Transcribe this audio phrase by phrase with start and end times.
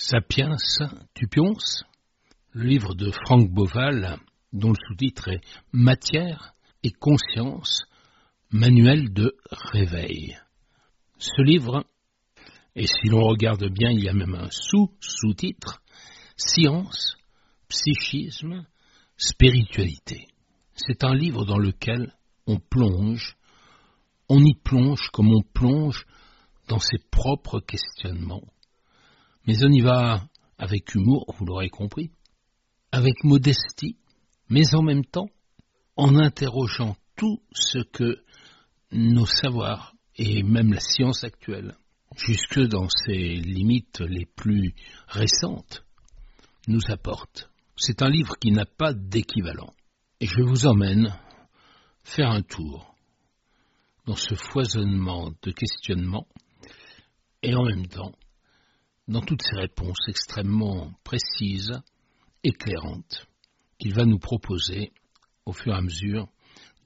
[0.00, 0.54] Sapiens
[1.12, 1.56] Tupions,
[2.52, 4.20] le livre de Franck Boval,
[4.52, 5.40] dont le sous-titre est
[5.72, 7.84] Matière et conscience,
[8.52, 10.38] manuel de réveil.
[11.18, 11.84] Ce livre,
[12.76, 15.82] et si l'on regarde bien, il y a même un sous-sous-titre,
[16.36, 17.16] Science,
[17.68, 18.64] psychisme,
[19.16, 20.28] spiritualité.
[20.74, 22.14] C'est un livre dans lequel
[22.46, 23.36] on plonge,
[24.28, 26.06] on y plonge comme on plonge
[26.68, 28.44] dans ses propres questionnements.
[29.48, 32.10] Mais on y va avec humour, vous l'aurez compris,
[32.92, 33.96] avec modestie,
[34.50, 35.30] mais en même temps
[35.96, 38.22] en interrogeant tout ce que
[38.92, 41.78] nos savoirs et même la science actuelle,
[42.14, 44.74] jusque dans ses limites les plus
[45.06, 45.82] récentes,
[46.66, 47.50] nous apportent.
[47.74, 49.72] C'est un livre qui n'a pas d'équivalent.
[50.20, 51.16] Et je vous emmène
[52.02, 52.94] faire un tour
[54.04, 56.28] dans ce foisonnement de questionnements
[57.42, 58.12] et en même temps
[59.08, 61.80] dans toutes ces réponses extrêmement précises,
[62.44, 63.26] éclairantes,
[63.78, 64.92] qu'il va nous proposer
[65.46, 66.28] au fur et à mesure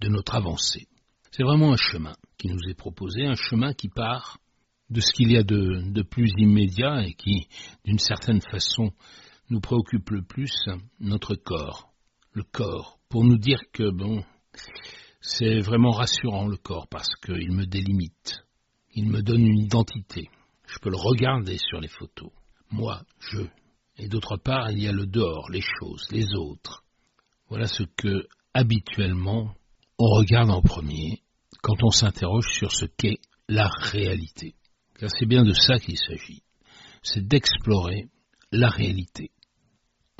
[0.00, 0.86] de notre avancée.
[1.30, 4.38] C'est vraiment un chemin qui nous est proposé, un chemin qui part
[4.90, 7.48] de ce qu'il y a de, de plus immédiat et qui,
[7.84, 8.92] d'une certaine façon,
[9.48, 10.54] nous préoccupe le plus,
[10.98, 11.92] notre corps.
[12.32, 14.24] Le corps, pour nous dire que, bon,
[15.20, 18.44] c'est vraiment rassurant le corps parce qu'il me délimite.
[18.92, 20.28] Il me donne une identité.
[20.72, 22.30] Je peux le regarder sur les photos.
[22.70, 23.40] Moi, je.
[23.96, 26.84] Et d'autre part, il y a le dehors, les choses, les autres.
[27.48, 29.52] Voilà ce que, habituellement,
[29.98, 31.22] on regarde en premier
[31.60, 34.54] quand on s'interroge sur ce qu'est la réalité.
[34.96, 36.42] Car c'est bien de ça qu'il s'agit.
[37.02, 38.08] C'est d'explorer
[38.52, 39.32] la réalité.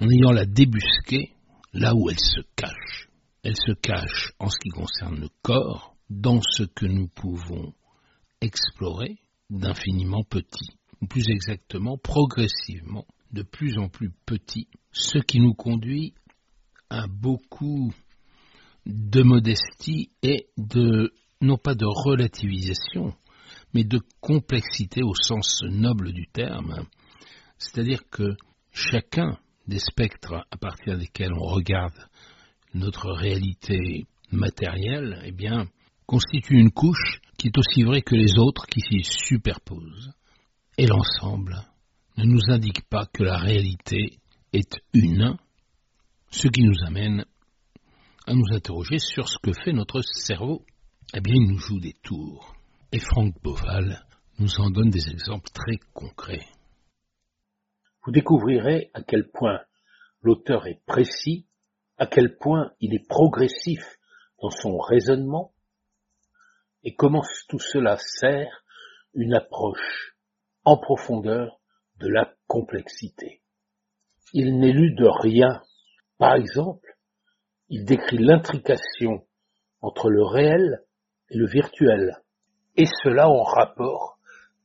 [0.00, 1.34] En ayant la débusquer
[1.74, 3.08] là où elle se cache.
[3.42, 7.74] Elle se cache en ce qui concerne le corps, dans ce que nous pouvons
[8.40, 9.18] explorer
[9.50, 16.14] d'infiniment petit, ou plus exactement progressivement de plus en plus petit, ce qui nous conduit
[16.90, 17.92] à beaucoup
[18.86, 23.14] de modestie et de, non pas de relativisation,
[23.74, 26.86] mais de complexité au sens noble du terme.
[27.58, 28.36] C'est-à-dire que
[28.72, 32.08] chacun des spectres à partir desquels on regarde
[32.74, 35.66] notre réalité matérielle, eh bien,
[36.06, 40.12] constitue une couche qui est aussi vraie que les autres qui s'y superposent.
[40.76, 41.56] Et l'ensemble
[42.16, 44.18] ne nous indique pas que la réalité
[44.52, 45.38] est une,
[46.30, 47.24] ce qui nous amène
[48.26, 50.66] à nous interroger sur ce que fait notre cerveau.
[51.14, 52.54] Eh bien, il nous joue des tours.
[52.92, 54.04] Et Franck Boval
[54.38, 56.46] nous en donne des exemples très concrets.
[58.04, 59.60] Vous découvrirez à quel point
[60.22, 61.46] l'auteur est précis
[61.98, 63.98] à quel point il est progressif
[64.40, 65.52] dans son raisonnement
[66.84, 68.64] et comment tout cela sert
[69.14, 70.16] une approche
[70.64, 71.60] en profondeur
[71.98, 73.42] de la complexité.
[74.32, 75.62] Il n'élude rien.
[76.18, 76.96] Par exemple,
[77.68, 79.26] il décrit l'intrication
[79.80, 80.84] entre le réel
[81.30, 82.16] et le virtuel,
[82.76, 84.18] et cela en rapport,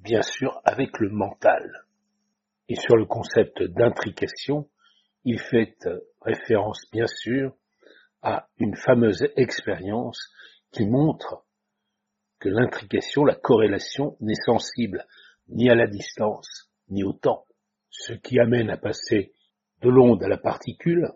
[0.00, 1.84] bien sûr, avec le mental.
[2.68, 4.68] Et sur le concept d'intrication,
[5.24, 5.76] il fait
[6.20, 7.54] référence bien sûr
[8.22, 10.18] à une fameuse expérience
[10.72, 11.44] qui montre
[12.38, 15.06] que l'intrication, la corrélation n'est sensible
[15.48, 17.44] ni à la distance ni au temps,
[17.90, 19.32] ce qui amène à passer
[19.82, 21.12] de l'onde à la particule,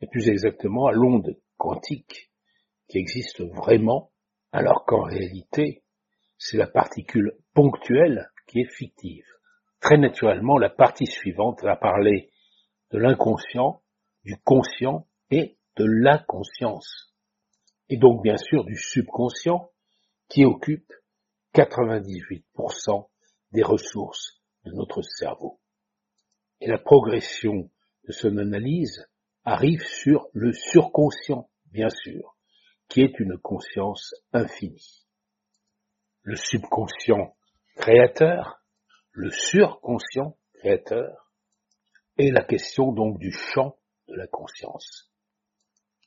[0.00, 2.30] et plus exactement à l'onde quantique,
[2.88, 4.10] qui existe vraiment,
[4.52, 5.82] alors qu'en réalité,
[6.38, 9.26] c'est la particule ponctuelle qui est fictive.
[9.80, 12.30] Très naturellement, la partie suivante va parler
[12.90, 13.82] de l'inconscient
[14.24, 17.14] du conscient et de la conscience.
[17.88, 19.70] Et donc bien sûr du subconscient
[20.28, 20.92] qui occupe
[21.54, 23.08] 98%
[23.52, 25.60] des ressources de notre cerveau.
[26.60, 27.70] Et la progression
[28.06, 29.08] de son analyse
[29.44, 32.36] arrive sur le surconscient, bien sûr,
[32.88, 35.06] qui est une conscience infinie.
[36.22, 37.36] Le subconscient
[37.76, 38.62] créateur,
[39.12, 41.32] le surconscient créateur,
[42.18, 45.12] et la question donc du champ de la conscience.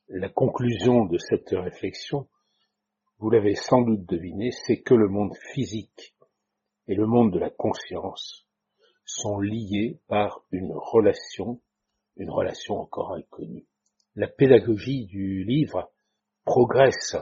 [0.07, 2.27] La conclusion de cette réflexion,
[3.19, 6.15] vous l'avez sans doute deviné, c'est que le monde physique
[6.87, 8.47] et le monde de la conscience
[9.05, 11.61] sont liés par une relation,
[12.15, 13.67] une relation encore inconnue.
[14.15, 15.91] La pédagogie du livre
[16.45, 17.17] progresse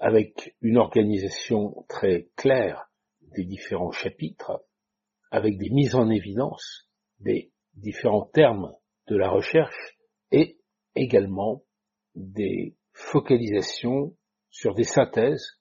[0.00, 2.90] avec une organisation très claire
[3.36, 4.64] des différents chapitres,
[5.30, 6.88] avec des mises en évidence
[7.18, 8.72] des différents termes
[9.08, 9.98] de la recherche
[10.30, 10.58] et
[10.94, 11.64] également
[12.14, 14.16] des focalisations
[14.54, 15.58] sur des synthèses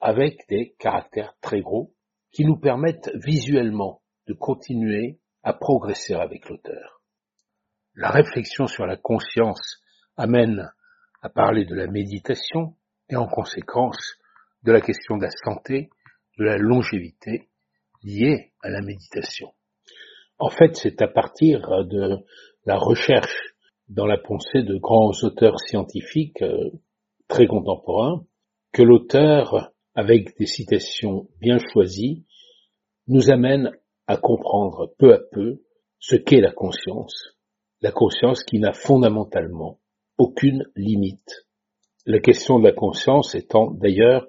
[0.00, 1.94] avec des caractères très gros
[2.32, 7.00] qui nous permettent visuellement de continuer à progresser avec l'auteur.
[7.94, 9.80] La réflexion sur la conscience
[10.16, 10.68] amène
[11.22, 12.74] à parler de la méditation
[13.08, 14.16] et en conséquence
[14.64, 15.88] de la question de la santé,
[16.36, 17.48] de la longévité
[18.02, 19.54] liée à la méditation.
[20.38, 22.16] En fait, c'est à partir de
[22.64, 23.54] la recherche
[23.88, 26.70] dans la pensée de grands auteurs scientifiques euh,
[27.36, 28.24] très contemporains
[28.72, 32.24] que l'auteur, avec des citations bien choisies,
[33.08, 33.72] nous amène
[34.06, 35.60] à comprendre peu à peu
[35.98, 37.36] ce qu'est la conscience,
[37.82, 39.80] la conscience qui n'a fondamentalement
[40.16, 41.46] aucune limite.
[42.06, 44.26] La question de la conscience étant d'ailleurs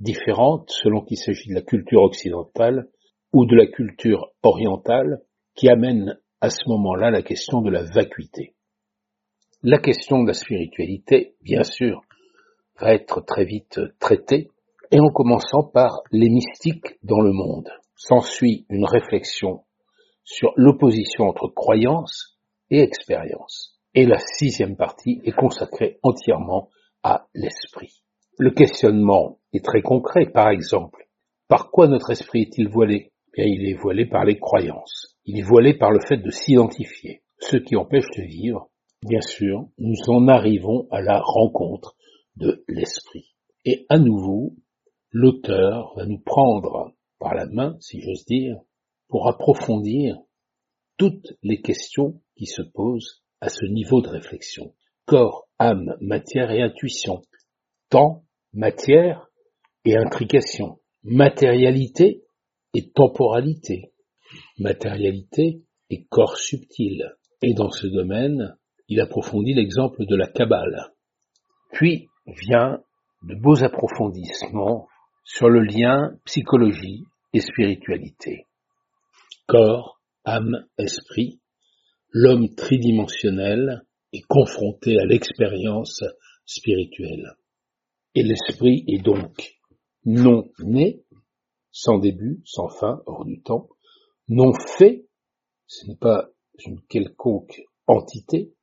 [0.00, 2.88] différente selon qu'il s'agit de la culture occidentale
[3.32, 5.20] ou de la culture orientale
[5.54, 8.56] qui amène à ce moment-là la question de la vacuité.
[9.62, 12.02] La question de la spiritualité, bien sûr,
[12.80, 14.50] va être très vite traitée,
[14.90, 17.70] et en commençant par les mystiques dans le monde.
[17.96, 19.64] S'ensuit une réflexion
[20.24, 22.38] sur l'opposition entre croyance
[22.70, 23.78] et expérience.
[23.94, 26.68] Et la sixième partie est consacrée entièrement
[27.02, 28.02] à l'esprit.
[28.38, 31.06] Le questionnement est très concret, par exemple.
[31.48, 33.12] Par quoi notre esprit est-il voilé?
[33.32, 35.16] Bien, il est voilé par les croyances.
[35.24, 38.70] Il est voilé par le fait de s'identifier, ce qui empêche de vivre.
[39.02, 41.94] Bien sûr, nous en arrivons à la rencontre
[42.36, 43.34] de l'esprit.
[43.64, 44.56] Et à nouveau,
[45.10, 48.56] l'auteur va nous prendre par la main, si j'ose dire,
[49.08, 50.16] pour approfondir
[50.96, 54.74] toutes les questions qui se posent à ce niveau de réflexion.
[55.06, 57.22] Corps, âme, matière et intuition.
[57.90, 59.28] Temps, matière
[59.84, 60.78] et intrication.
[61.02, 62.24] Matérialité
[62.74, 63.92] et temporalité.
[64.58, 67.14] Matérialité et corps subtil.
[67.42, 68.56] Et dans ce domaine,
[68.88, 70.92] il approfondit l'exemple de la Kabbale.
[71.72, 72.82] Puis vient
[73.22, 74.88] de beaux approfondissements
[75.24, 78.46] sur le lien psychologie et spiritualité.
[79.46, 81.40] Corps, âme, esprit,
[82.10, 86.02] l'homme tridimensionnel est confronté à l'expérience
[86.46, 87.34] spirituelle.
[88.14, 89.58] Et l'esprit est donc
[90.04, 91.02] non né,
[91.72, 93.68] sans début, sans fin, hors du temps,
[94.28, 95.06] non fait,
[95.66, 96.28] ce n'est pas
[96.64, 98.54] une quelconque entité,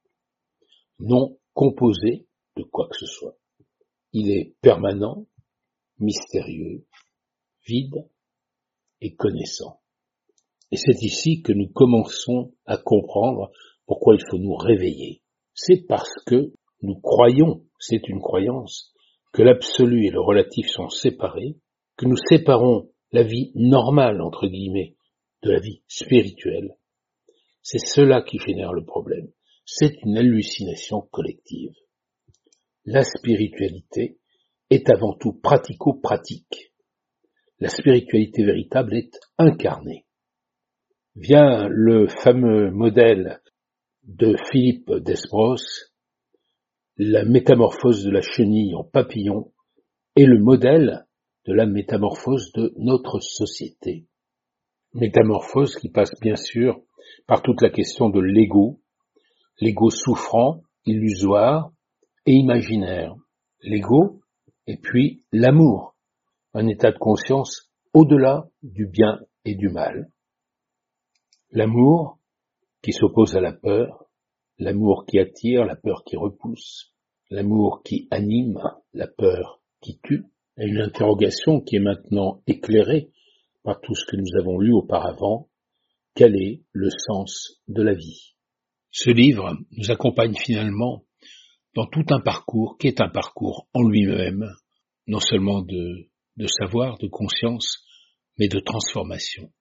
[1.00, 3.36] non composé de quoi que ce soit.
[4.14, 5.26] Il est permanent,
[6.00, 6.86] mystérieux,
[7.66, 8.08] vide
[9.02, 9.80] et connaissant.
[10.72, 13.52] Et c'est ici que nous commençons à comprendre
[13.86, 15.22] pourquoi il faut nous réveiller.
[15.54, 18.94] C'est parce que nous croyons, c'est une croyance,
[19.34, 21.58] que l'absolu et le relatif sont séparés,
[21.98, 24.96] que nous séparons la vie normale, entre guillemets,
[25.44, 26.76] de la vie spirituelle.
[27.62, 29.32] C'est cela qui génère le problème.
[29.66, 31.76] C'est une hallucination collective.
[32.86, 34.18] La spiritualité
[34.72, 36.74] est avant tout pratico-pratique.
[37.60, 40.08] La spiritualité véritable est incarnée.
[41.16, 43.40] Vient le fameux modèle
[44.04, 45.58] de Philippe Desbros,
[46.98, 49.54] la métamorphose de la chenille en papillon,
[50.16, 51.06] est le modèle
[51.46, 54.08] de la métamorphose de notre société.
[54.96, 56.82] Métamorphose qui passe bien sûr
[57.28, 58.82] par toute la question de l'ego,
[59.60, 61.72] l'ego souffrant, illusoire
[62.26, 63.16] et imaginaire.
[63.62, 64.22] L'ego,
[64.68, 65.96] et puis l'amour,
[66.54, 70.10] un état de conscience au-delà du bien et du mal.
[71.52, 72.20] L'amour
[72.82, 74.06] qui s'oppose à la peur,
[74.58, 76.94] l'amour qui attire, la peur qui repousse,
[77.30, 78.60] l'amour qui anime,
[78.94, 80.26] la peur qui tue,
[80.58, 83.12] et une interrogation qui est maintenant éclairée
[83.64, 85.50] par tout ce que nous avons lu auparavant,
[86.14, 88.36] quel est le sens de la vie?
[88.92, 91.06] Ce livre nous accompagne finalement
[91.76, 94.46] dans tout un parcours qui est un parcours en lui-même,
[95.08, 96.10] non seulement de,
[96.48, 97.84] savoir, de conscience,
[98.38, 99.52] mais de transformation.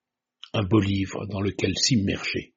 [0.53, 2.55] Un beau livre dans lequel s'immerger.